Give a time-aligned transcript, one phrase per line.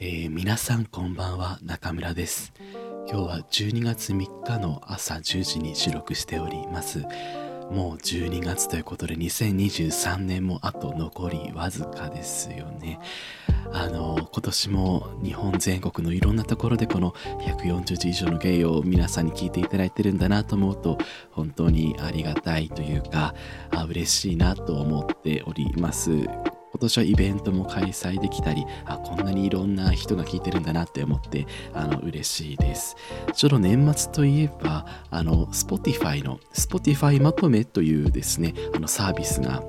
[0.00, 2.52] えー、皆さんこんばんは中村です。
[3.10, 7.00] 今日は12月3日の朝10時に収録しております。
[7.72, 13.00] もう12月ということで2023年もあと残りわずかですよね。
[13.72, 17.10] あの今年も日本全国のいろんなところでこの
[17.40, 20.98] 140字以上の芸を皆さんに聞いていただいてるんだなと思うと
[21.32, 23.34] 本当にありがたいというか
[23.72, 26.28] あ嬉しいなと思っております。
[26.70, 32.96] 今年はイベントも開催できたりあこんなにいろんな人が聞いてるんだなって思ってあの嬉しいです。
[33.34, 39.68] ちょうど年末といえばあの Spotify の Spotify まとめというですねあのサービスがあって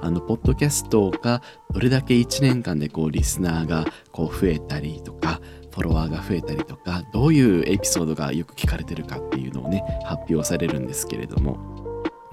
[0.00, 1.42] あのポッドキャストが
[1.72, 5.40] どれだけ1年間でこうリスナーがこう増えたりとか
[5.70, 11.73] フォロワーが増えたりとかどういうエピソードがよく聞かれてるかっていうのをね発表されるんですけれども。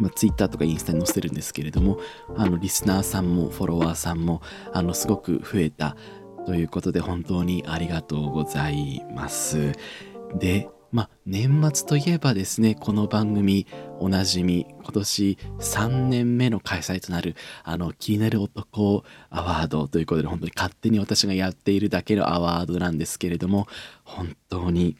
[0.01, 1.99] まあ、Twitter とかインスタに載せてるんですけれども、
[2.35, 4.41] あの、リスナーさんもフォロワーさんも、
[4.73, 5.95] あの、すごく増えた
[6.45, 9.73] ということで、本当にありがとうございます。
[10.35, 13.65] で、まあ、年末といえばですね、この番組、
[13.99, 23.67] おなじみ、今年3年目の開催となる、あの、気になる男アワードということで、本当に勝手に私がやっているだけのアワードなんですけれども、
[24.03, 24.97] 本当に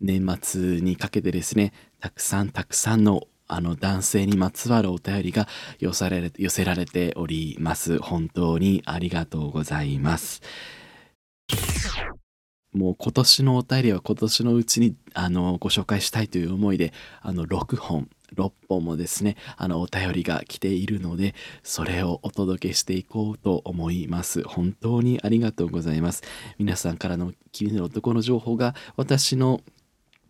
[0.00, 7.98] 年末にかけてですね、たくさんたくさんのあの男性にまつわるお便りが寄せられ寄せられております。
[7.98, 10.42] 本当にありがとうございます。
[12.72, 26.22] もう今年のお便りは今年のうちにあのご紹介したいという思いであの6本6本もですねあのお便りが来ているのでそれをお届けしていこうと思います本当にありがとうございます
[26.58, 29.60] 皆さんからの気になる男の情報が私の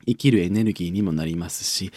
[0.07, 1.93] 生きるエネルギーにもなりますし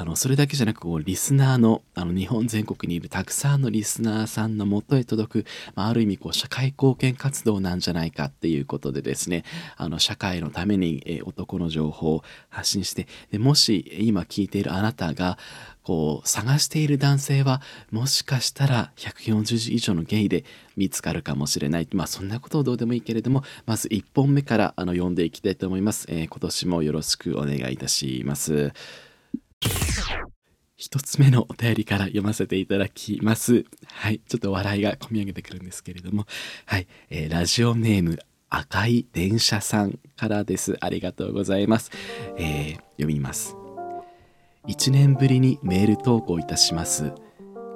[0.00, 9.44] あのそれだけじゃなくこうリスナーのあの日本全国にいるたくさんのリスナーさんのもとへ届く、まあ、ある意味こう社会貢献活動なんじゃないかっていうことでですね
[9.76, 15.36] あの社会のために、え男の情報を発信してでもし今聞いているあなたが
[15.82, 17.60] こう探している男性は
[17.90, 20.46] もしかしたら140字以上のゲイで
[20.78, 28.72] 見つかるかもしれないまあそんなことをどうでもいいけれどもまず1本目からあの読んでいきたいと思います、えー、今年もよろしくお願いいたします。
[30.80, 33.66] 一つ目のお便りから読ませていただきます。
[33.84, 34.20] はい。
[34.26, 36.26] ちょっと笑いが込み上げてくるんですけれども。
[36.64, 36.86] はい。
[37.10, 38.18] えー、ラジオネーム
[38.48, 40.78] 赤い電車さんからです。
[40.80, 41.90] ありがとうございます。
[42.38, 43.56] えー、読みます。
[44.68, 47.12] 1年ぶりにメール投稿いたします。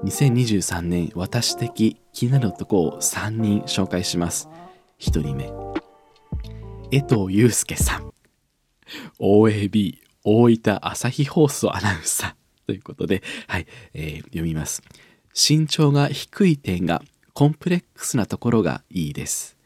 [0.05, 4.49] 2023年私的気になる男を3人紹介します。
[4.99, 5.53] 1人目。
[6.91, 8.13] 江藤祐介さん。
[9.21, 12.35] OAB 大分朝日放送アナウンサー
[12.67, 14.83] ということで、はい、えー、読みます。
[15.35, 17.03] 身長が低い点が
[17.35, 19.57] コンプレックスなところがいいです。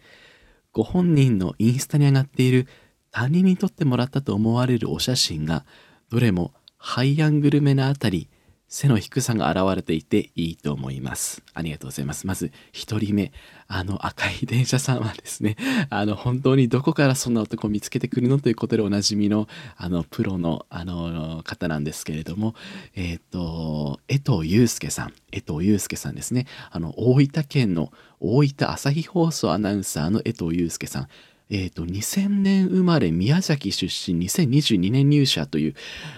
[0.73, 2.67] ご本人のインスタに上がっている
[3.11, 5.65] 他人に撮ってもらったと思われるお写真が
[6.11, 8.29] どれもハイアングルめなあたり
[8.69, 11.43] 背の低さが現れていていいと思います。
[11.55, 12.27] ありがとうございます。
[12.27, 13.33] まず一人目、
[13.67, 15.56] あの赤い電車さんはですね、
[15.89, 22.55] あの本当にどこからそんな男を見つけてくるのということでおなじみのあのプロのあの方なんですけれども、
[22.95, 27.91] えっ、ー、と、江藤祐介さん、江藤祐介さんですね、あの大分県の
[28.21, 31.09] 大分朝日放送アナウンサーの江藤祐介さん、
[31.50, 35.75] えっ、ー、と、2000年生まれ宮崎出身、2022年入社という、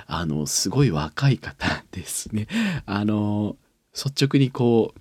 [0.07, 2.49] あの、すごい若い方ですね。
[2.87, 3.57] あの、
[3.95, 5.01] 率直にこう、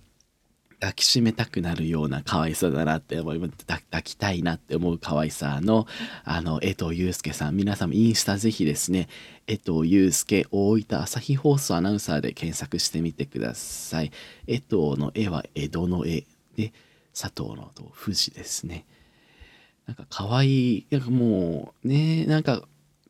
[0.79, 3.39] 抱きしめたくなるような可愛さだなって思い。
[3.39, 5.87] 抱きたいなって思う可愛さの、
[6.23, 7.55] あの、江藤祐介さん。
[7.57, 9.09] 皆さんもインスタぜひですね、
[9.47, 14.11] 江藤祐介大分朝日放送アナウンサーで検索してみてください。
[14.47, 16.25] 江藤の絵は江戸の絵
[16.55, 16.71] で、
[17.13, 18.85] 佐藤の富士ですね。
[19.89, 22.61] なんか可愛い、なんかもうね、なんか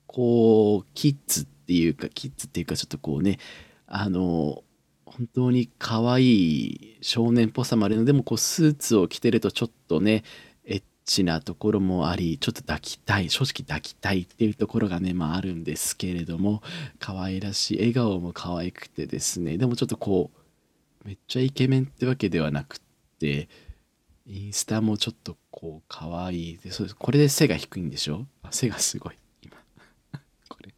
[0.08, 3.38] こう、キッズっていうか、キッズっていうかちょっとこうね、
[3.86, 4.64] あの、
[5.06, 10.24] 本当に可愛い少年っぽさもあるのでもこうスーツを着てるとちょっとね
[10.64, 16.62] エッチなところもありちょっと抱きたい正直抱きたいっていうところがねまああるんですけれども
[17.00, 20.32] 可愛らしい笑顔も可愛くてですねでもちょっとこ
[21.04, 22.80] うめっちゃイケメンってわけではなくっ
[23.20, 23.50] て
[24.26, 26.58] インスタもちょっとこう可愛い。
[26.58, 26.96] でそうです。
[26.96, 28.26] これで背が低いんでしょ？
[28.50, 29.16] 背がすごい。
[29.44, 29.58] 今。
[30.48, 30.74] これ。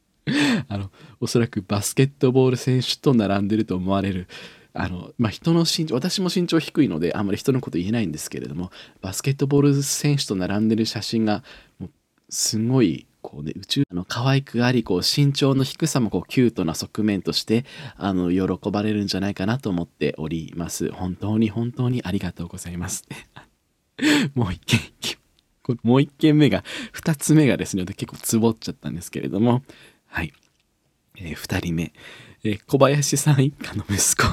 [0.68, 0.90] あの
[1.20, 4.28] おそらくバスケットボール選手と並んでると思われる。
[4.74, 11.44] あのまあ、人の身長私も身長低いのであんまり人のこと言えないんですけれどもバスケットボール選手と並んでる写真が
[11.78, 11.90] もう
[12.30, 20.92] すごいこうね、宇宙の可愛くあり、こう身長の低さもこうキュートな側面として、あの、喜ばれるんじゃないかなと思っております。
[20.92, 23.06] 本当に本当にありがとうございます。
[24.36, 24.80] もう一件
[25.84, 26.64] もう1件目が、
[26.94, 29.64] 2つ目がですね、結構つぼっちゃったんですけれども、
[30.08, 30.34] はい。
[31.18, 31.94] えー、2人目、
[32.44, 34.24] えー、小林さん一家の息子。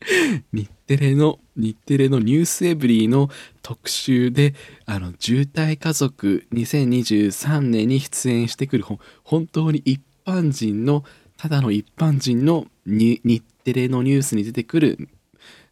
[0.52, 3.30] 日テレの、日テレのニュースエブリーの
[3.62, 4.54] 特集で、
[4.86, 8.84] あの、渋滞家族2023年に出演してくる
[9.22, 11.04] 本当に一般人の、
[11.36, 15.08] ただの一般人のに日テレのニュースに出てくる、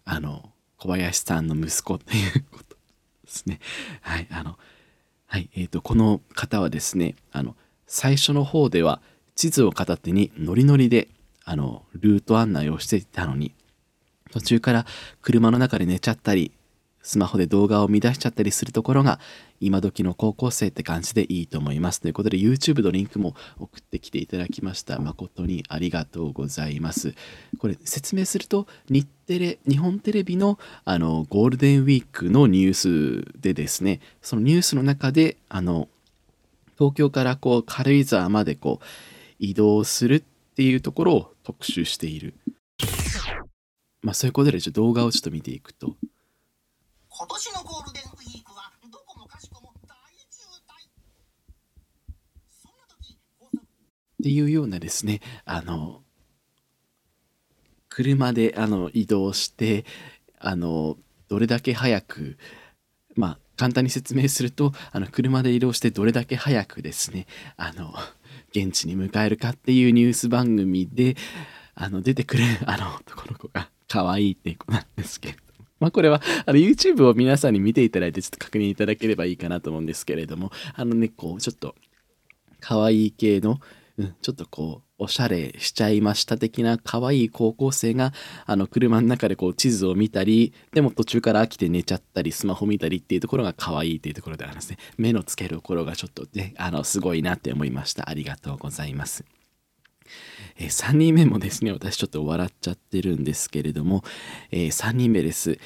[0.04, 2.76] あの、小林さんの息子っていうこと
[3.24, 3.60] ですね。
[4.00, 4.56] はい、あの、
[5.26, 9.00] はい、えっ、ー、と、この方はですね、あの、最初の方では
[9.34, 11.08] 地図を片手にノリノリで、
[11.44, 13.54] あの、ルート案内をしていたのに、
[14.30, 14.86] 途中から
[15.20, 16.52] 車の中で寝ちゃったり、
[17.02, 19.18] スマホで動画を見出しちゃったりするところが
[19.60, 22.00] 今時の高校生って感じでいいと思います。
[22.00, 24.98] ということで YouTube のリンクも送ってきていただきました。
[24.98, 27.14] 誠にありがとうございます。
[27.58, 35.88] これ説明すると日テレ、日本テレビのあのゴールデンウィークのニュースでですね、そのニュースの中であの
[36.78, 38.84] 東京からこう軽井沢までこう
[39.38, 40.22] 移動するっ
[40.54, 42.34] ていうところを特集している。
[44.02, 45.96] まあそういうことでちょっと動画をちょっと見ていくと。
[47.18, 49.96] 今年のゴールデンウィークはどこもかしこも大
[50.30, 50.88] 渋滞。
[52.62, 53.60] そんな時っ
[54.22, 56.02] ていうようなですねあの
[57.88, 59.84] 車であの移動して
[60.38, 62.38] あのどれだけ早く
[63.16, 67.26] まあ簡単に説明するとあの車で移動してどれだけ早くですね
[67.56, 67.92] あの
[68.50, 71.16] 現地に迎えるかっていうニュース番組で
[71.74, 75.47] あの出てくるあの男の子が可愛いって子なんですけど。
[75.80, 81.74] まあこれは、あの YouTube を皆さんに見ていただいてちょっと確認いただければいいかなと思うんですけれども、あのね、こう、ちょっと、
[82.60, 83.60] 可愛い系の、
[83.98, 88.12] うん、ちょっとこう、おしゃれしちゃいました的な可愛い高校生が、
[88.46, 94.78] あの、車の中でこう、地図を見たり、でも途中から飽きて寝ちゃったり、スマホ見たりっていうところが可愛いっていうところであるんですね。
[94.96, 98.10] 目のつけるところがちょっとね、あの、すごいなって思いました。
[98.10, 99.24] ありがとうございます。
[100.56, 104.04] えー、3人目もですね、私ちょっと笑っちゃってるんですけれども、
[104.50, 105.58] えー、3人目です。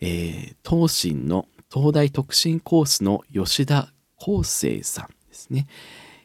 [0.00, 5.66] えー、東進の東大特進コースの吉田康生さんですね。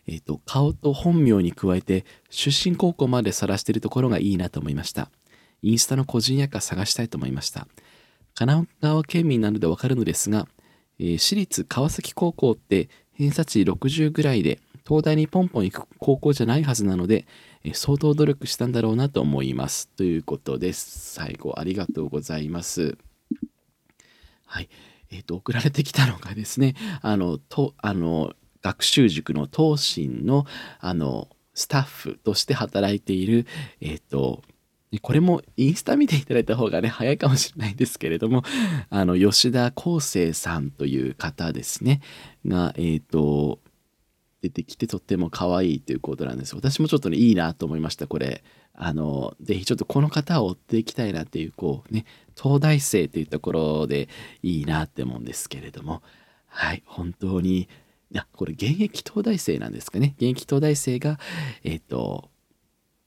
[0.08, 5.10] え、ー、と、顔と本名に加えて、出身高校まで晒してるところがいいなと思いました。
[5.62, 7.68] インスタの個人やか探したいと思いました。
[8.34, 10.48] 神奈川県民なのでわかるのですが、
[11.00, 14.60] えー、私立川崎高校って偏差値60ぐらいで
[14.92, 17.26] 東大にポンポン行く高校じゃないはずなので、
[17.64, 19.88] え相当努力したんだろうなと思います。
[19.88, 21.14] ということです。
[21.14, 22.98] 最後ありがとうございます。
[24.46, 24.68] はい。
[25.10, 30.46] えっ、ー、と、送られてきたのがですね、あの、と、あの、学習塾の東進の、
[30.82, 33.48] あの、スタッフとして働いている、
[33.80, 34.44] えっ、ー、と、
[35.02, 38.44] これもインスタ見ていただいた方がね、早いかもしれないんですけれども、
[38.90, 42.02] あの、吉田康生さんという方ですね、
[42.46, 43.61] が、えっ、ー、と、
[44.42, 46.56] 出てきてとっても可愛いということなんです。
[46.56, 48.44] 私もちょっとね、いいなと思いました、これ。
[48.74, 52.06] あの、ぜひちょっとこの方を追っていきたいなっていう、こうね、
[52.42, 54.10] 東大生というところで
[54.42, 56.02] いいなって思うんですけれども、
[56.48, 57.68] はい、本当に、い
[58.12, 60.16] や、これ現役東大生なんですかね。
[60.18, 61.20] 現役東大生が、
[61.64, 62.30] えっ、ー、と、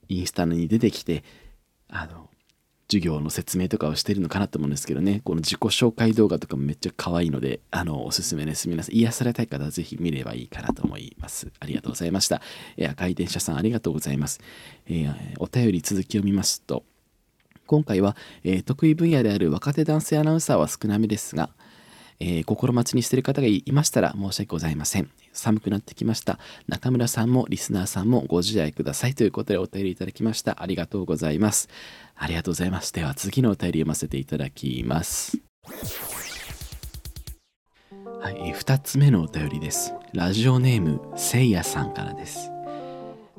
[0.08, 1.24] インスタに出てきて、
[1.88, 2.30] あの、
[2.94, 8.68] 授業の説明とかをしてるのかなと思うんですけどね、この自己紹介動画とかもめっちゃ可愛いので、あの、おすすめです。
[8.68, 11.50] 皆さん、癒されたい方はぜひ見ればいいかなと思います。
[11.58, 12.40] ありがとうございました。
[12.76, 14.40] えー、赤い電車さん、ありがとうございます。
[14.86, 16.84] えー、お便り続きを見ますと、
[17.66, 21.50] 今回は、えー、得意分野である若手男性アナウンサーは少なめですが、
[22.26, 25.10] えー、心待ちにしている方がいましたら申し訳ございません。
[25.34, 26.38] 寒くなってきました。
[26.66, 30.62] 中村さんもリスナーさんもご自愛くださいということでお便りいただきました。
[30.62, 31.68] ありがとうございます。
[32.16, 32.94] ありがとうございます。
[32.94, 35.38] では次のお便り読ませていただきます。
[38.22, 39.92] はいえ、2つ目のお便りです。
[40.14, 42.50] ラジオネームせいやさんからです。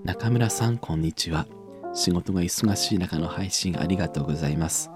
[0.04, 1.48] 中村さん、こんにちは。
[1.96, 4.92] 仕事が忙しい中の配信ありがとうございます。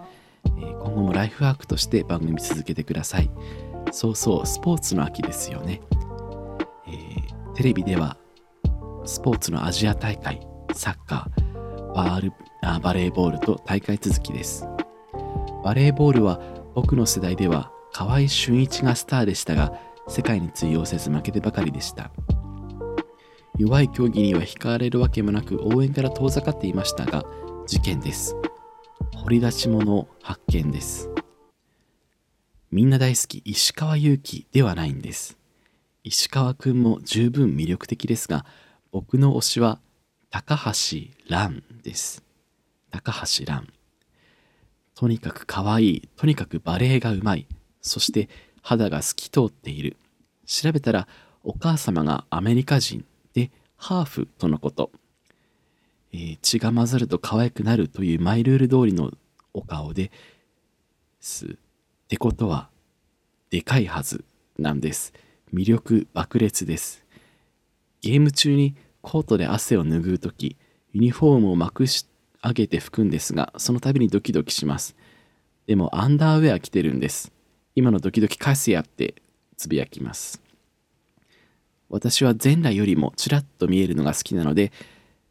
[0.45, 3.31] え、今後もライフワークとして番組続けてください。
[3.91, 5.81] そうそう、スポーツの秋ですよね。
[6.87, 8.17] えー、テレビでは
[9.05, 10.39] スポーツのアジア大会、
[10.73, 14.67] サッカー、バールあバレーボールと大会続きです。
[15.63, 16.39] バレーボールは
[16.75, 19.73] 僕の世代では河合俊一がスターでしたが、
[20.07, 22.11] 世界に通用せず負けてばかりでした。
[23.57, 27.25] 弱い競技には惹かれるわけもなく応援から遠ざかっていましたが、
[27.67, 28.35] 事件です。
[29.17, 31.08] 掘り出し物発見です。
[32.71, 35.37] みんな大好き石川祐希ではないんです。
[36.03, 38.45] 石川くんも十分魅力的ですが、
[38.91, 39.79] 僕の推しは
[40.29, 40.97] 高橋
[41.27, 42.23] 蘭です。
[42.91, 43.67] 高橋蘭。
[44.95, 47.47] とにかく可愛い、とにかくバレエがうまい、
[47.81, 48.29] そして
[48.61, 49.97] 肌が透き通っている
[50.45, 51.07] 調べたら
[51.43, 54.91] お母様がアメリカ人でハーフとのこと、
[56.11, 59.11] えー血が混ざると可愛くなるというマイルール通りの
[59.53, 60.11] お顔で
[61.19, 61.57] す
[62.09, 62.69] ってことは
[63.51, 64.25] でかいはず
[64.57, 65.13] なんです。
[65.53, 67.05] 魅力爆裂です。
[68.01, 70.57] ゲーム中にコートで汗を拭う時
[70.91, 72.07] ユニフォームをまくし
[72.41, 74.95] 上げて拭くんですがその度にドキドキします。
[75.67, 77.31] でもアンダーウェア着てるんです。
[77.75, 79.13] 今のドキドキ返すやって
[79.55, 80.41] つぶやきます。
[81.89, 84.71] 私は全裸よりもちらっと見えるのが好きなので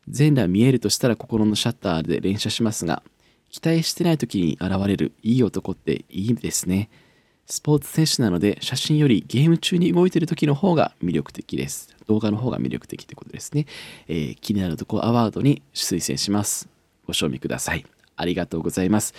[0.07, 3.03] 全裸見えるとしたら心のシャッターで連射しますが
[3.51, 6.89] 期待してない時に現れるいい男っていいですね。
[7.47, 11.95] スポーツ選手なので写真よりゲーム中に動いてる時の方が魅力的です。
[12.07, 13.67] 動画の方が魅力的ってことですね、
[14.07, 16.69] えー気になるとこアワードに推薦します。
[17.07, 17.87] ご賞味ください。
[18.17, 19.15] ありがとうございます。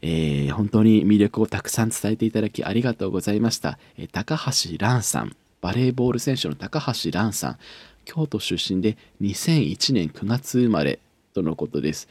[0.00, 5.36] えー本当に魅力をたくさん伝えていただきありがとうございました、えー高橋蘭さん。
[5.60, 7.58] バレーボール選手の高橋蘭さん。
[8.06, 10.98] 京都出身で2001年9月生まれ
[11.34, 12.08] とのことです。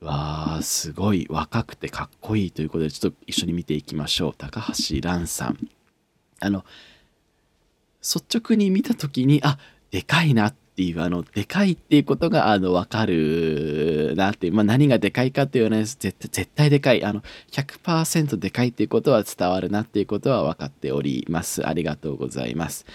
[0.00, 4.34] わすごい若くてかっこいいということでちょっと一緒に見ていきましょう。
[4.36, 5.68] 高橋蘭さん。
[6.40, 6.64] あの
[8.02, 9.58] 率直に見た時にあ
[9.90, 17.04] でかいなっていうあのでかいっていうことがあの分かるなっていう、まあ、何がでかいかっていうのは絶対絶対でかい。
[17.04, 21.66] あの100%でかいっていうことは伝わるなっていうことは分かっております。
[21.66, 22.86] ありがとうございます。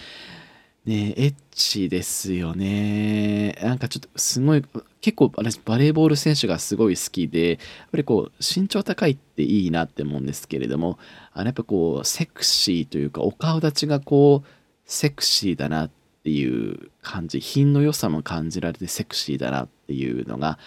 [0.85, 3.57] ねエッチですよね。
[3.61, 4.63] なんかちょっとすごい
[5.01, 7.57] 結構私バレーボール選手がすごい好きでやっ
[7.91, 10.97] ぱりこう身長高いっていいなって思うんですけれども
[11.33, 14.47] あのやっぱこうセクシーというかお顔立ちがこう
[14.85, 15.89] セクシーだなっ
[16.23, 20.59] ていう感じ品の良さも感じられてセクシーだなっていうのが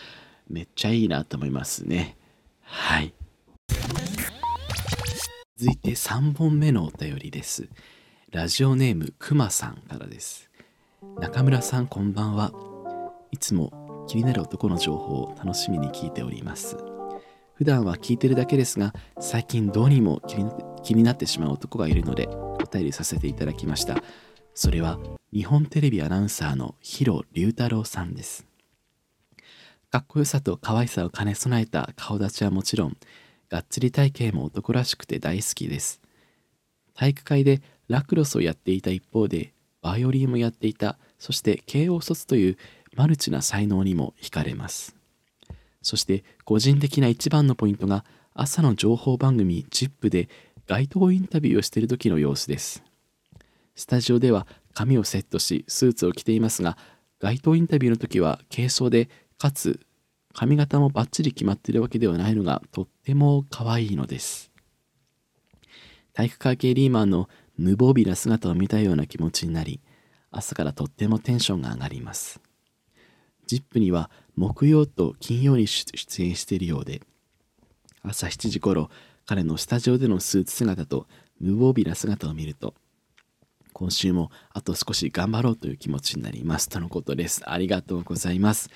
[0.48, 2.16] めっちゃいいなと思いますね。
[2.62, 3.12] はい。
[5.56, 7.68] 続いて3本目のお便りです。
[8.30, 10.50] ラジオネームくまさんからです。
[11.18, 12.52] 中村さんこんばんは。
[13.30, 16.76] いつも気になる男の情報を楽しみに聞いております。
[17.54, 20.20] 普段は聞いてるだけですが最近どうにも
[20.84, 23.96] 気になってしまう男がいるのでお便りさせていただきました。
[24.52, 24.98] それは
[25.32, 28.46] 日本テレビアナウンサーのヒロ龍太郎さんです。
[29.90, 32.96] かっこよさと可愛さを兼ね備えた顔立ちはもちろん
[33.48, 36.02] がっつり体型も男らしくて大好きです。
[36.92, 39.52] 体育会でラクロスをやっていた一方で
[39.82, 40.98] バイオリンもやっていた。
[41.18, 42.56] そして慶応卒という
[42.94, 44.94] マルチな才能にも惹かれます。
[45.82, 48.04] そして個人的な一番のポイントが
[48.34, 50.28] 朝の情報番組 ZIP で
[50.66, 52.82] 街頭インタビューをしている時の様子です。
[53.74, 56.76] スタジオでは髪をセットしスーツを着ていますが
[57.20, 59.80] 街頭インタビューの時は軽装でかつ
[60.34, 64.52] 髪型もバッチリ決まっているわけではないのがとっても可愛いのです。
[66.12, 69.80] 体育会系リーマンの無防備な姿を見たような気持ちになり
[70.30, 72.40] 朝からとってもテンションが上がります。
[73.48, 77.00] ZIP には木曜と金曜に出演しているようで
[78.02, 78.90] 朝7時頃
[79.26, 81.06] 彼のスタジオでのスーツ姿と
[81.40, 82.74] 無防備な姿を見ると
[83.78, 86.68] 今週もあと少し頑張ろうという気持ちになります。
[86.68, 87.48] とのことです。
[87.48, 88.70] ありがとうございます、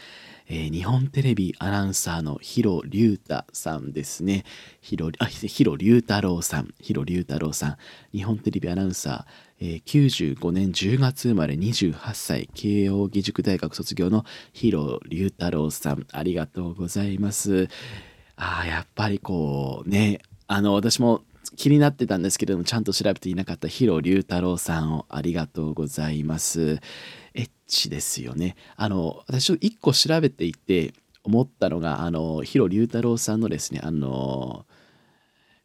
[0.47, 4.45] えー日本テレビアナウンサーのヒロ龍太さんですね。
[4.81, 6.73] ヒロあヒロ龍太郎さん。
[6.81, 7.77] ヒロ龍太郎さん。
[8.13, 11.55] 日本テレビアナウンサー、えー95年10月生まれ。
[11.55, 12.49] 28歳。
[12.55, 16.07] 慶應義塾大学卒業のヒロ龍太郎さん。
[16.13, 17.69] ありがとうございます。
[18.37, 21.23] あやっぱりこうねあの私も
[21.57, 26.81] 気になってたんですけれどもちゃんと調べていなかったヒロ龍太郎さんをありがとうございます。
[27.35, 28.57] エッチですよね。
[28.77, 30.95] あの私ちょっと一個調べていて
[31.25, 34.67] 思ったのがあのヒロ龍太郎さんのですねあの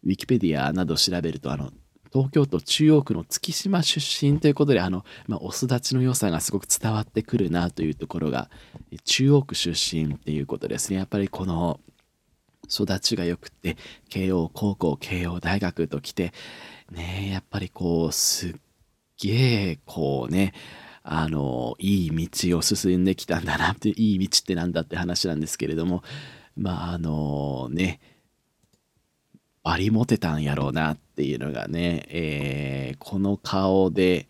[0.04, 1.72] ウィキペディアなど調べるとあの
[2.14, 8.50] 東京都中央区の月島出身ということであの、まあ、お育ちの良さがすごく伝わってくるなというところが
[9.04, 10.98] 中央区出身っていうことですね。
[10.98, 11.80] やっぱりこの
[12.70, 13.78] 育ちが良くて
[14.10, 16.34] 慶応高校慶応大学と来て
[16.92, 18.56] ねやっぱりこうすっ
[19.20, 19.30] げ
[19.72, 20.54] えこうね
[21.04, 26.04] あのいい道を進んできたんだなっていい道ってなんだって話なんですけれども
[26.56, 28.00] まああのね
[29.64, 34.28] バリモテたんやろうなっていうのがね、えーこの顔で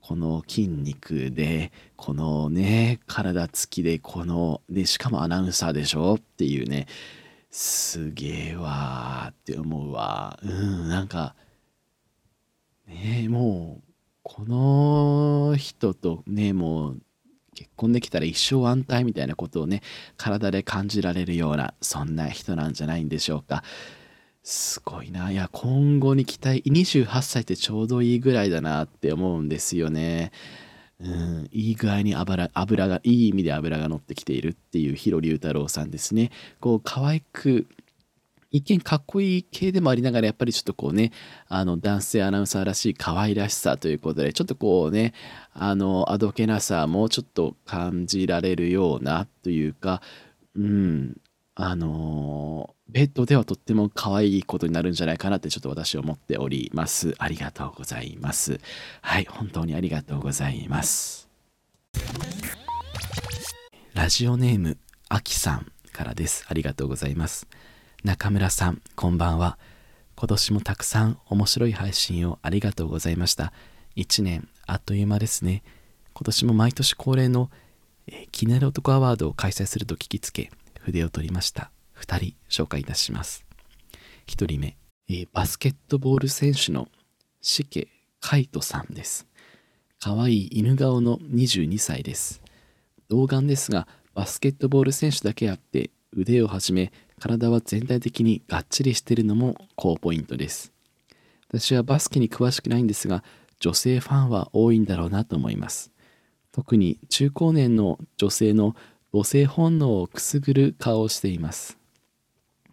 [0.00, 6.86] この筋肉でこのね体つきでこのでしかもアナウンサーでしょっていうね
[7.50, 11.34] すげえわーって思うわうんなんか
[12.86, 17.02] ねえもうこの人とねもう
[17.54, 19.82] 結婚できたら一生安泰みたいなことをね
[20.16, 23.64] 体で感じられるようなそんな人なんじゃないんでしょうか
[24.50, 25.30] すごいな。
[25.30, 30.32] いや、今後に期待、28歳ってちょうどいいぐらいだなって思うんですよね。
[31.00, 36.30] うん、いい具合に油油が、いい意味で油が乗ってきているっていうヒロ龍太郎さんですね。
[36.60, 37.66] こう、可愛く、
[38.50, 41.12] 一見かっこいい系でもありながらやっぱりちょっとこうね
[41.48, 45.12] あの男性アナウンサーらしい可愛らしさということでちょっとこうね
[45.52, 50.00] あのあどけなさもちょっと感じられるようなというか
[50.56, 51.16] うん
[51.60, 58.60] あのベッドではとっても可愛いことになるんじゃないかなってちょっと私は思っておりますありがとうございます
[59.02, 61.28] はい本当にありがとうございます
[63.92, 67.48] ラジオネームあきさんからですありがとうございます
[68.04, 69.58] 中村さん、こんばんは。
[70.14, 73.52] 今年もたくさん面白い配信をありがとうございました。
[73.96, 75.64] 1年、あっという間ですね。
[76.14, 77.50] 今年も毎年恒例の、
[78.06, 80.52] えー、気になる男アワードを開催すると聞きつけ、
[80.88, 81.70] 筆を取りました。
[82.00, 83.44] 2人紹介いたします。
[84.26, 84.76] 1人目、
[85.08, 86.88] えー、バスケットボール選手の
[87.40, 87.88] シケ・
[88.20, 89.26] カイトさんです。
[90.00, 92.40] かわいい犬顔の22歳です。
[93.08, 96.90] 童顔ですが、バスケットボール選手だけあって腕をはじめ
[97.20, 100.72] 体は全体的にがっちりしているのも高ポイントです
[101.48, 103.22] 私はバスケに詳しくないんですが
[103.60, 105.92] 女性ファンは多いんだろうなと思います
[106.50, 108.74] 特に中高年の女性の
[109.12, 111.78] 母性本能をくすぐる顔をしています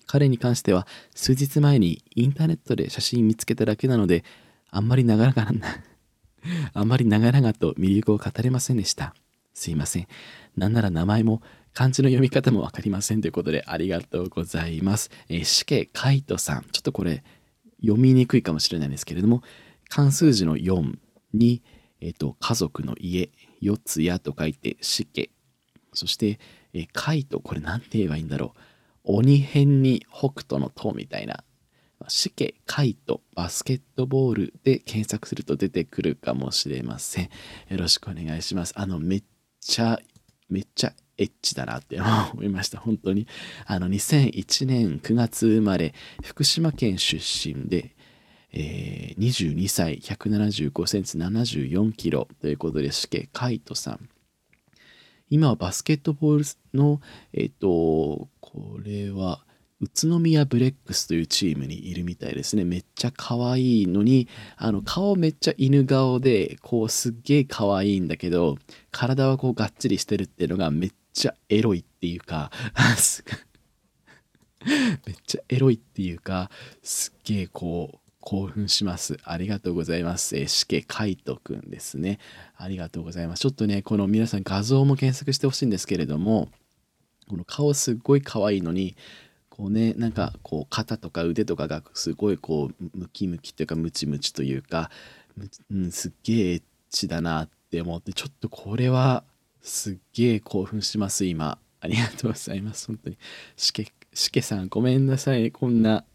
[0.07, 4.23] 彼に関しては数日前にインターネットで写真見つけただけなので
[4.69, 5.43] あんまり長々
[6.73, 9.15] あんまり長々と魅力を語れませんでした
[9.53, 10.07] すいません
[10.57, 11.41] なんなら名前も
[11.75, 15.11] 漢字の読み方もわかりませんということでありがとうございます。
[15.27, 16.65] えー、死刑カイトさん。
[16.71, 17.21] ちょっとこれ
[17.81, 19.43] 読みにくいかもしれないんですけれども、
[19.89, 20.97] 漢数字の4
[21.33, 21.61] に、
[21.99, 25.29] えっ、ー、と、家族の家、四つやと書いて死刑。
[25.95, 26.39] そして、
[26.73, 28.59] えー、カイト、これなんて言えばいいんだろう。
[29.17, 31.43] 鬼編に北斗の塔みたいな。
[32.07, 37.23] 死刑、カイト、バスケットボールで検索すると出てくるかもしれません。
[37.69, 38.73] よろしくお願いします。
[38.75, 39.23] あの、めっ
[39.59, 39.99] ちゃ、
[40.49, 41.99] めっちゃエッチだなって
[42.33, 42.79] 思いました。
[42.79, 43.27] 本当に。
[43.65, 45.93] あの、2001年9月生まれ、
[46.23, 47.95] 福島県出身で、
[48.51, 54.09] えー、22歳、175センチ、74キロということで、死刑、カイトさん。
[55.29, 57.01] 今はバスケットボールの、
[57.33, 59.43] えっ、と、これは、
[59.81, 62.63] 宇都宮ブレックスというチームにいるみたいですね。
[62.63, 68.57] めっちゃ可愛いのに、あの、顔めっちゃ犬顔で、こう、すっげえ可愛いんだけど、
[68.91, 72.51] 体はこう、がっちりしてるっていうのがめっちゃエロいっていうか
[74.65, 76.51] めっちゃエロいっていうか
[76.83, 79.17] すっげえこう興奮します。
[79.23, 80.35] ありがとうございます。
[80.35, 82.17] えー、しけかいとくんですね。
[82.57, 83.41] ありがとうございます。
[83.41, 86.49] ちょっとね、この皆さん画像も検索してほしいんですけれども、
[87.29, 88.95] この顔すっごい可愛いのに、
[89.51, 94.89] こうね、なんかこう肩とか腕とかがすごいこうムキムキというかムチムチというか、
[95.69, 99.23] うん、すっげえエッチだなって思って、ちょっとこれは
[99.61, 101.59] すっげえ興奮します、今。
[101.79, 102.87] ありがとうございます。
[102.87, 103.19] 本当に。
[103.55, 105.51] しけ、しけさん、ごめんなさい。
[105.51, 106.05] こんな、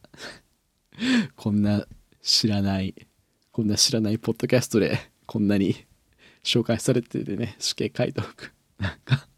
[1.36, 1.86] こんな
[2.22, 2.94] 知らない、
[3.52, 5.86] こんな知らないポッドキャストで、こんなに
[6.42, 8.52] 紹介されててね、しけ書いとく。
[8.78, 9.30] なんか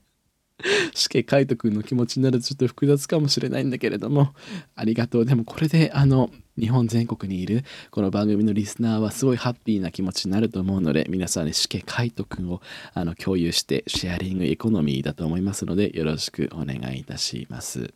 [0.94, 4.34] 死刑海斗くんの気持ちになるとちょっと複雑かもしれないんだけれども、
[4.74, 5.24] ありがとう。
[5.24, 12.60] でもこれで、あの、日本全国にいるこの番組のリスナーはすごいハッピーな気持ちになると思うので、皆さんにね、死刑海斗くんを
[12.94, 17.92] あの共有してシェアリングエコノミーだと思いますので、よろしくお願いいたします。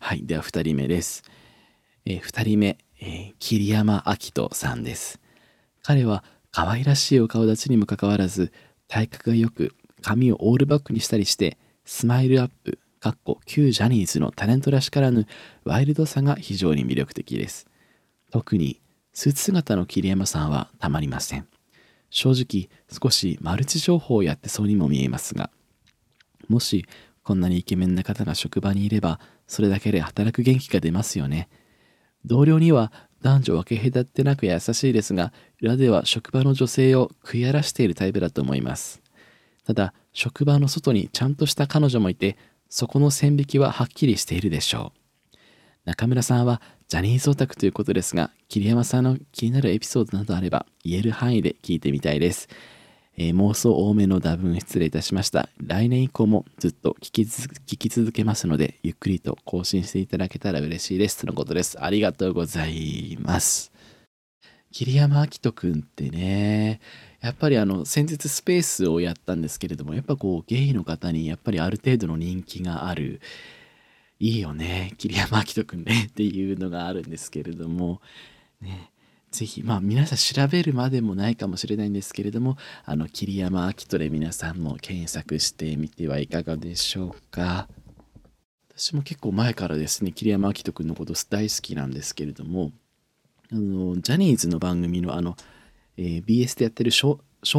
[0.00, 0.24] はい。
[0.24, 1.22] では、2人目です。
[2.04, 5.20] えー、2人目、えー、桐山明人さんです。
[5.82, 8.52] 彼は可愛らしいお顔立ちにもかかわらず、
[8.88, 15.26] 体格が良く、髪をオールバックにしたりして、スマイルアップ、かっこ旧ジャニーズのタレントらしからぬ
[15.64, 17.66] ワイルドさが非常に魅力的です。
[18.30, 18.80] 特に
[19.12, 21.46] スーツ姿の桐山さんはたまりません。
[22.10, 25.50] 正直少しマルチ情報をやってそうにも見えますが、
[26.48, 26.86] もし
[27.22, 31.48] こんなにイケメンな方が職場にいれば、それだけで働く元気が出ますよね。
[32.24, 39.02] 同僚には男女分け隔てなく優しいですが、裏では職場の女性を食い荒らしているタイプだと思います。
[39.64, 42.36] ただ、職場の外にちゃんとした彼女もいて、
[42.68, 44.98] そこの線引きははっきりしているでしょう。
[45.84, 52.48] 中村さんはジャニーズオタクということですが、桐山さんの気になるエピソードなどあれば言える範囲で聞いてみたいです。
[53.20, 55.48] えー、妄想多めの打分失礼いたしました。
[55.60, 61.18] 来年以降もずっと聞き聞き続けますので、ゆっくりと更新していただけたら嬉しいです。
[61.18, 61.82] とのことです。
[61.82, 63.72] ありがとうございます。
[64.70, 66.80] 桐山明人くんってね、
[67.20, 73.20] やっぱりあの先日スペースをやったんですけれどもやっぱこうゲイの方にやっぱりある程度の人気がある
[74.20, 78.00] いいよね桐山明人くんねっていうのがあるんですけれども
[78.60, 78.90] ね
[79.30, 87.68] ぜひまあ皆さん調べるまでもないかもしれないんですけれどもあの桐山明人で皆さんも検索してみてはいかがでしょうか。
[88.76, 92.70] 私も結構前からですね桐山明人くんのこと大好きなんですけれども
[93.50, 95.36] あのジャニーズの番組のあの、
[95.96, 97.18] えー、BS でやってる少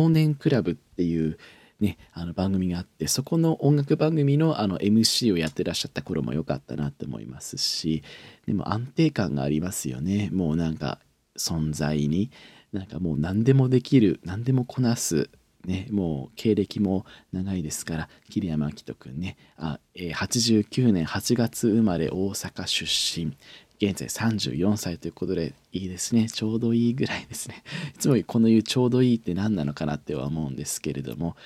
[0.09, 1.37] 年クラブっていう
[1.79, 8.03] ね、あの番組があってそこの音楽番組のあの MC をやってらっしゃった頃も良かったなって思いますし
[8.45, 10.29] でも安定感がありますよね。
[10.33, 10.99] もうなんか
[11.39, 12.29] 存在に
[12.71, 15.29] なんかもう何でもできる何でもこなす
[15.65, 22.85] ね、もう経歴も長いですから桐山明人くんねあ、えー、89年8月生まれ大阪出
[23.25, 23.35] 身。
[23.81, 26.27] 現在34歳ということでいいですね。
[26.27, 27.63] ちょうどいいぐらいですね。
[27.95, 31.37] いつもこの言うちょうどいいって何なのかなっては思うんですけれども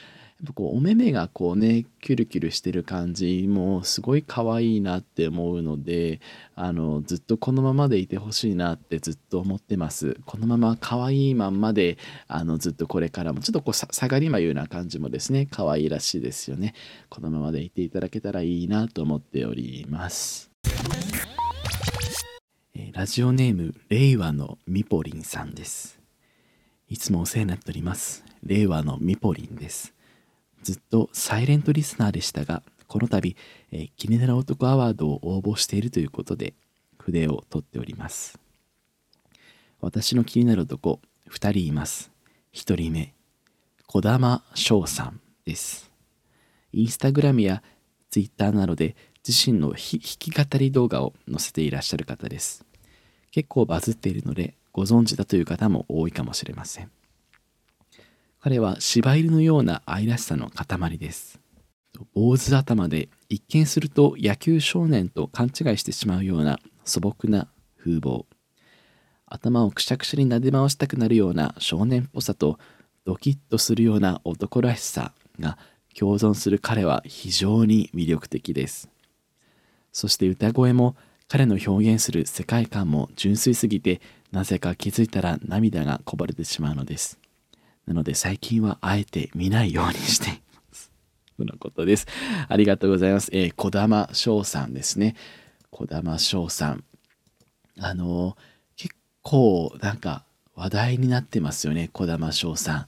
[0.52, 6.20] こうお目目がこうねキュルキュルしてる感じもすごい可愛いなって思うので
[6.56, 10.18] あのずっとこのままでいてほしいなってずっと思ってます。
[10.26, 16.74] このまま可愛いまんまであのずっとこれからもちょっとこう下がり眉な感じもですね可愛いらしいですよね。
[17.10, 20.52] このままでいていただけたらいいなと思っております。
[22.94, 26.00] ラジオネーム令和のみぽりんさんです。
[26.90, 28.24] いつもお世話になっております。
[28.44, 29.96] 令和のみぽりんです。
[30.64, 33.36] ずっとサイレントリスナーでしたが、この度、
[33.72, 36.54] えー、気になる男アワードを応募しているということで、
[36.98, 38.40] 筆を取っております。
[39.82, 41.00] 私の気になる男、
[41.30, 42.12] 2人います。
[42.54, 43.14] 1人目、
[43.88, 45.92] 児玉翔さんです。
[46.72, 47.62] インスタグラムや
[48.10, 48.96] ツイッターなどで
[49.28, 52.66] 自身の弾き語り動画を載せていらっしゃる方です。
[53.32, 56.92] 結構バズっているのでご存知だという方も多いかもしれません。
[58.44, 61.40] 彼は柴犬のような愛らしさの塊です。
[62.14, 67.48] 坊主頭で一見すると野球少年と勘違いしてしまうような素朴な
[67.80, 68.26] 風貌。
[69.28, 72.60] 頭をくしゃくしゃに撫で回したくなるような少年っぽさと
[73.06, 75.58] ドキッとするような男らしさが
[75.98, 78.90] 共存する彼は非常に魅力的です。
[79.94, 80.98] そして歌声も
[81.30, 84.02] 彼の表現する世界観も純粋すぎて
[84.34, 87.23] なぜか気づいたら涙がこぼれてしまうのです。
[87.88, 90.92] なので最近はあえて見ないようにしています。
[91.38, 92.08] とのことです。
[92.48, 93.30] ありがとうございます。
[93.34, 95.16] えー、小玉翔さんですね。
[95.72, 96.84] 小玉翔さん。
[97.80, 98.36] あのー、
[98.76, 101.90] 結構なんか話題になってますよね。
[101.92, 102.88] 小玉翔さん。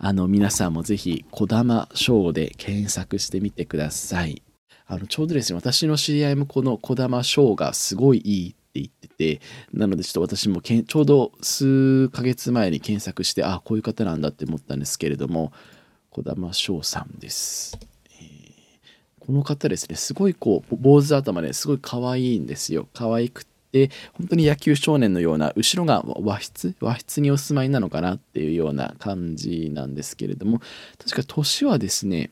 [0.00, 4.42] あの、皆さんもぜひ、小玉翔で検索してみてください。
[4.86, 8.54] あの、ちょうどですね、私の知り合いもこの小玉翔がすごいいいっ
[8.86, 15.52] って言ってて、なのでちょっと私もけちょうど数ヶ月前に検索して、あ、こういう方なんだって思ったんですけれども、
[16.10, 17.78] 児玉翔さんです。
[18.20, 22.88] えー、この方ですね、すごいこう、坊主頭ですごい可愛いんですよ。
[22.94, 26.74] 可愛くて、本当に野球少年のような、後ろが和室？
[26.80, 28.14] 和室にお住まいなのかな？
[28.14, 30.62] っていうような感じなんですけれども、
[30.96, 32.30] 確か年はですね、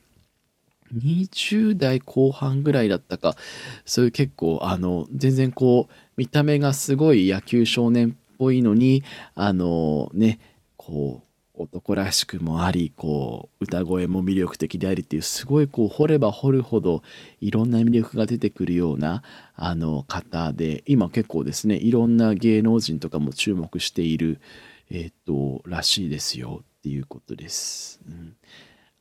[0.95, 3.37] 20代後半ぐらいだったか、
[3.85, 9.03] そういう結構、あの、全然こう、見た目がすごい野球少年っぽいのに
[9.35, 10.39] あのね
[10.77, 11.27] こう
[11.63, 17.03] 男らしくもありこう歌声も魅力的でありっていうすごいこう掘れば掘るほど
[17.41, 19.23] いろんな魅力が出てくるような
[19.55, 24.41] あの方で今結構ですねいろんな芸能人とかも注目している
[24.91, 28.01] えっ、とらしいですよっていうことです。
[28.07, 28.37] うん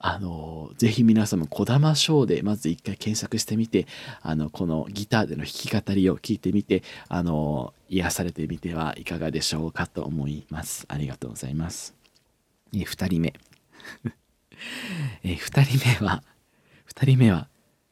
[0.08, 3.88] あのぜひ皆様小玉ショーでまず一回検索してみて
[4.22, 11.96] あのこのギターでの弾き語りを聞いてみてあの癒されてみてはいかがでしょうかと思いますありがとうございます
[12.72, 13.34] え2人目
[15.26, 16.22] え2人目は
[16.94, 17.48] 2人目は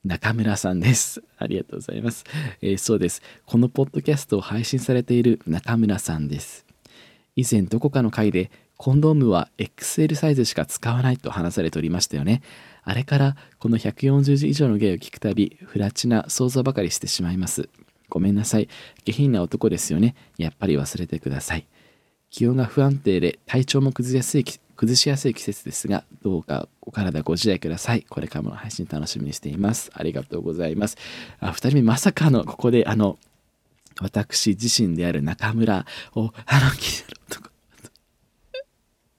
[0.06, 1.24] 中村さんです。
[1.38, 2.26] ありがとうございます、
[2.62, 3.22] えー、そうです。
[3.46, 6.66] このポッドキャストを配信されている中村さんです。
[7.38, 8.52] 以前どこかの回で
[8.84, 12.42] コンドームは XL サイズしか使わないと話されておりましたよね。
[12.84, 17.70] あれからこの140字以上の芸を聞くたび、フラチな想像ばかりしてしまいます。
[18.10, 18.68] ごめんなさい。
[19.06, 20.16] 下品な男ですよね。
[20.38, 21.66] やっぱり忘れてください。
[22.30, 24.44] 気温が不安定で体調も崩しやすい
[24.76, 28.06] 崩しやすい季節ですが、どうかお体ご自愛ください。
[28.10, 29.92] これからもの配信楽しみにしています。
[29.94, 30.98] ありがとうございます。
[31.40, 33.18] あ、二人目まさかのここであの、
[34.02, 37.53] 私自身である中村を、あの、聞いてる男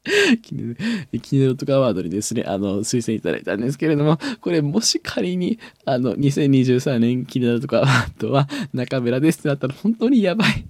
[0.43, 10.65] キネルオトカワードにですね、あの、推薦いただいたんですけれども、これもし仮に、あの、2023年キネルオトカワードは中村ですってなったら本当にやばい。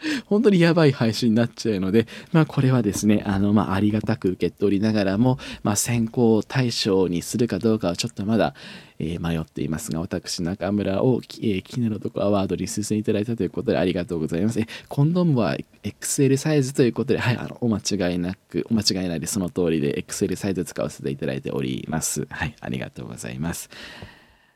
[0.26, 8.54] 本当にやばい配信になっちゃうので、まあこれはですね、あの、まあありがたく受け取りながらも、まあ先行対象にするかどうかはちょっとまだ、
[8.98, 14.60] えー、迷っていますが、私、中村を、えー、キネロとかアワードに推薦いただいたということでありがとうございます。
[14.60, 22.26] えコンドームは XL サイズということで、はい、あの、お間違いなく、お間違いないでその通りで XL サイズ使わせていただいております。
[22.30, 23.70] はい、ありがとうございます。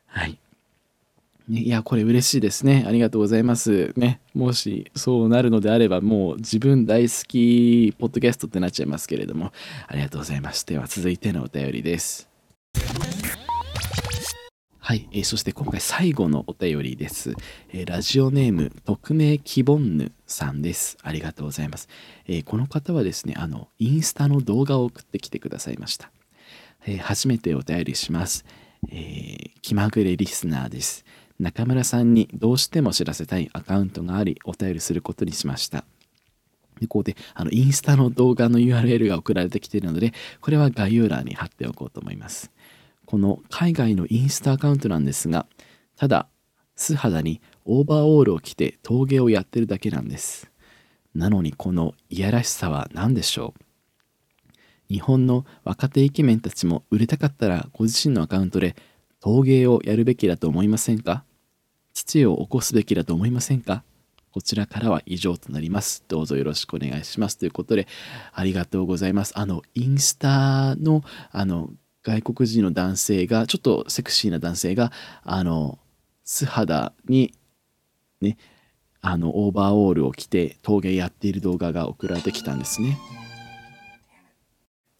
[0.06, 0.38] はい。
[1.48, 2.84] いや、これ嬉しいですね。
[2.86, 3.92] ありがとうございます。
[3.96, 4.20] ね。
[4.34, 9.52] もしそうなるのであれば、もう自分大好きポッドキャストってなっちゃいますけれども、
[9.86, 10.66] ありがとうございます。
[10.66, 12.28] では続いてのお便りです。
[14.78, 17.34] はい、えー、そして今回最後のお便りです。
[17.72, 20.98] えー、ラジオネーム、匿名希ボンヌさんです。
[21.02, 21.88] ありがとうございます。
[22.26, 26.10] えー、この方はですね、あの、インスタの動画を送ってきてくださいました。
[26.86, 28.44] え初めてお便りします。
[28.90, 31.04] え気まぐれリスナーです。
[31.40, 35.84] 中村さんにどうしても知らせたいアカウントがありお便りすることにしました。
[36.78, 42.50] でここであのインスタの動画の URL が送られてきているのでこれは概要欄に貼っておこうと思います。
[43.06, 45.46] この海外のインスタアカウントなんですが
[45.96, 46.28] ただ
[46.76, 50.50] 素肌にオーバーオールを着て陶芸をやってるだけなんです。
[51.14, 54.92] なのにこのいやらしさは何でしょう？
[54.92, 58.76] 日本の若手イケメンたちも売れたかったらご自身のアカウントで
[59.20, 61.24] 陶芸をやるべきだと思いませんか？
[62.00, 63.82] 父を起こすべきだと思いませんか？
[64.32, 66.02] こちらからは以上となります。
[66.08, 67.36] どうぞよろしくお願いします。
[67.36, 67.88] ということで、
[68.32, 69.32] ありがとうございます。
[69.36, 71.70] あの、インスタの、あの、
[72.02, 74.92] 外国人の男性が、ちょっとセクシーな男性が、
[75.24, 75.78] あの、
[76.24, 77.34] 素肌に、
[78.20, 78.38] ね、
[79.02, 82.98] あの、オーバーオールを着て陶芸やっている動画が送られてきたんですね。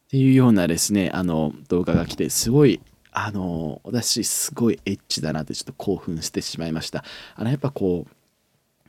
[0.07, 2.81] っていうようなですね、あの、動画が来て、すごい
[3.13, 7.05] あの私すごいエッチだなってちょっと興奮してしまいました。
[7.35, 8.11] あのやっぱこう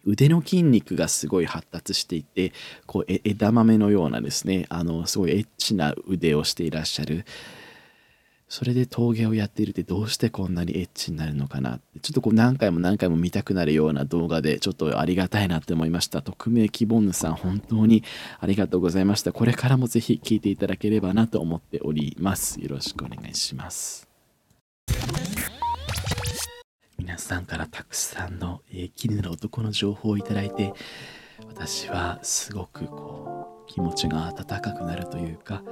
[0.04, 2.54] 腕の筋肉がすごい発達していて
[2.88, 7.26] こう枝豆のようなですねあのすごいエッチな腕をしていらっしゃる。
[8.52, 18.04] それで陶芸をやっているってどうしてこんなにエッチになるのかなってちょっとこう何回も何回も見たくなるような動画でちょっとありがたいなって思いました匿名希望主さん本当に
[18.42, 19.32] ありがとうございました。
[19.32, 22.60] これからもぜひ聞いていただければなと思っております。
[22.60, 24.11] よろしくお願いします。
[27.02, 30.72] 皆さんからたくさんの、えー、気になる男の情報をいただいて
[31.48, 35.64] 私はすごくこう気持ちが温かくなるというか、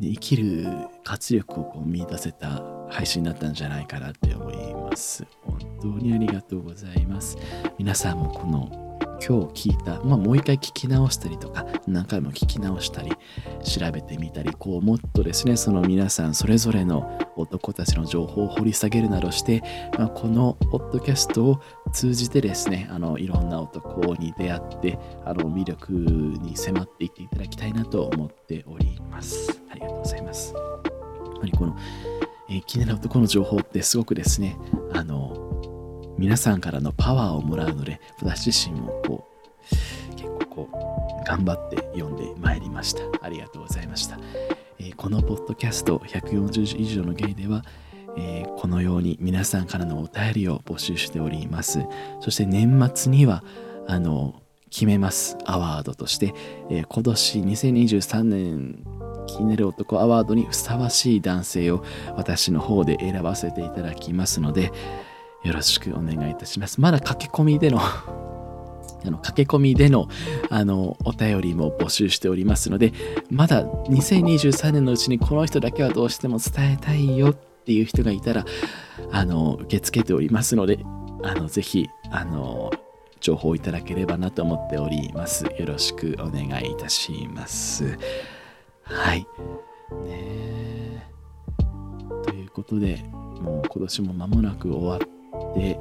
[0.00, 0.68] 生きる
[1.02, 5.26] 活力をこう見出せた配信だったんじゃないかなって思います。
[5.42, 7.36] 本当にありがとうございます。
[7.76, 8.89] 皆さんもこの
[9.26, 13.12] 今日聞いた、まあ、もう一回聞き直したりとか何回も聞き直したり
[13.62, 19.62] 調べてみたりこうもっとですねその皆さんそれぞれの男たちの情報を掘り下げるなどして、
[19.98, 21.60] まあ、このポッドキャストを
[21.92, 29.60] 通じてですねあのいろんな男に出会ってあの魅力に迫っていっていただきたいなと思っております。
[29.70, 30.54] ありがとうございます。
[30.54, 31.76] やっぱりこの、
[32.48, 34.56] えー、気になる男の情報ってすごくですね
[34.92, 35.39] あの
[36.20, 39.26] 皆さんからのパワーをもらうので、私自身もこ
[40.12, 43.00] う、結構こう、頑張って読んでまいりました。
[43.22, 44.18] ありがとうございました。
[44.78, 47.64] えー、このポッドキャスト140以上のゲイでは、
[48.18, 51.86] えー、このように皆さんからのお便りを募集しております。
[52.20, 53.42] そして年末には、
[53.88, 56.34] あの、決めますアワードとして、
[56.68, 58.84] えー、今年2023年
[59.26, 61.82] 気になる男アワードにふさわしい男性を
[62.14, 64.70] 私の方で選ばせていただきますので、
[65.42, 66.80] よろしくお願いいたします。
[66.80, 67.80] まだ駆け込みでの
[69.02, 70.08] あの駆け込みでの
[70.50, 72.92] あのお便りも募集しておりますので、
[73.30, 78.44] まだ2023年のうちにこの人だけはどうしても伝えたいよっていう人がいたら、
[79.10, 80.80] あの受け付けておりますので、
[81.22, 82.70] あのぜひあの
[83.20, 85.44] 情報いただければなと思っております。
[85.44, 87.98] よろしくお願いいたします。
[88.82, 89.26] はい。
[90.04, 91.08] ね
[92.24, 93.02] ということで、
[93.40, 95.19] もう今年も間もなく終わって、
[95.54, 95.78] で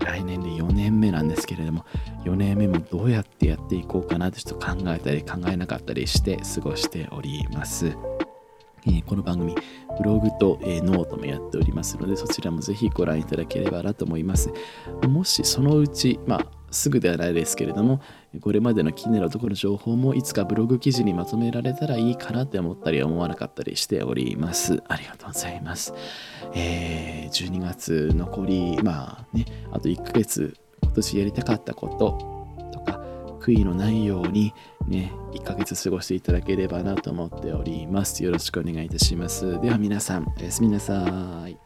[0.00, 1.84] 来年で4年目なんですけれども
[2.24, 7.96] 4年目もどうやってやっていこうかなってちょっと考えたり考えなかったりして過ごしております。
[8.86, 9.54] えー、この番組、
[9.96, 14.52] ブログと、えー、ノートもやっておりますので、そちらもぜひご覧いただければなと思います。
[15.08, 18.00] もしそのうち、まあ、すぐではないですけれども、
[18.40, 24.82] これまでの気になるところの情報もいつかブログ記事にまとめられたらいいかなって思ったり思わなかったりしております。
[24.88, 25.94] ありがとうございます。
[26.54, 33.00] えー、12月残り、まあね、あと1ヶ月、今年やりたかったこととか、
[33.40, 34.52] 悔いのないように
[34.86, 38.22] ね、1ヶ月過ごしていただければなと思っております。
[38.24, 39.60] よろしくお願いいたします。
[39.60, 41.63] では皆さん、おやすみなさい。